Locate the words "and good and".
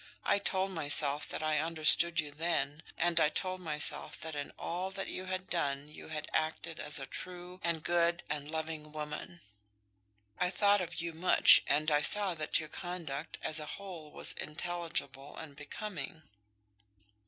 7.63-8.49